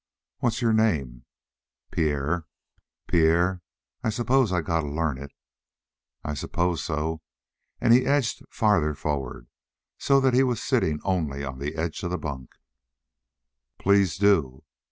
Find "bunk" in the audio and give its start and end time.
12.17-12.49